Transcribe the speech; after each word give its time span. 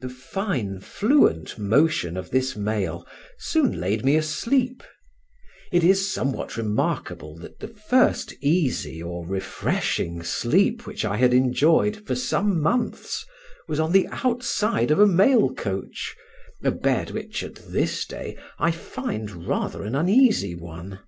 The 0.00 0.08
fine 0.08 0.80
fluent 0.80 1.58
motion 1.58 2.16
of 2.16 2.30
this 2.30 2.56
mail 2.56 3.06
soon 3.36 3.78
laid 3.78 4.06
me 4.06 4.16
asleep: 4.16 4.82
it 5.70 5.84
is 5.84 6.10
somewhat 6.10 6.56
remarkable 6.56 7.36
that 7.40 7.60
the 7.60 7.68
first 7.68 8.32
easy 8.40 9.02
or 9.02 9.26
refreshing 9.28 10.22
sleep 10.22 10.86
which 10.86 11.04
I 11.04 11.18
had 11.18 11.34
enjoyed 11.34 11.96
for 12.06 12.14
some 12.14 12.58
months, 12.58 13.26
was 13.68 13.78
on 13.78 13.92
the 13.92 14.08
outside 14.10 14.90
of 14.90 14.98
a 14.98 15.06
mail 15.06 15.52
coach—a 15.52 16.70
bed 16.70 17.10
which 17.10 17.44
at 17.44 17.56
this 17.56 18.06
day 18.06 18.38
I 18.58 18.70
find 18.70 19.46
rather 19.46 19.82
an 19.82 19.94
uneasy 19.94 20.54
one. 20.54 21.00